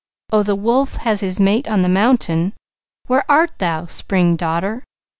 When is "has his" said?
0.95-1.39